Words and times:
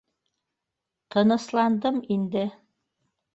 Тынысландым 1.09 1.95
инде. 2.13 2.45